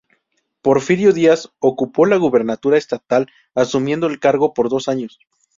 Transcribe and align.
Porfirio 0.63 1.13
Díaz 1.13 1.51
ocupo 1.59 2.07
la 2.07 2.15
gubernatura 2.17 2.75
estatal, 2.75 3.27
asumiendo 3.53 4.07
el 4.07 4.19
cargo 4.19 4.51
por 4.55 4.67
dos 4.67 4.87
años. 4.89 5.19